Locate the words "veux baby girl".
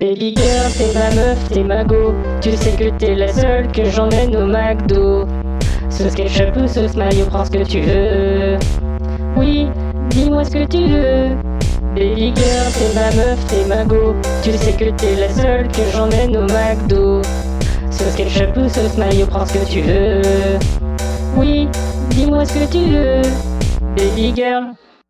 10.86-12.72, 22.78-24.72